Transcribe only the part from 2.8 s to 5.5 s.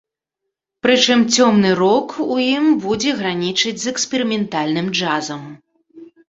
будзе гранічыць з эксперыментальным джазам.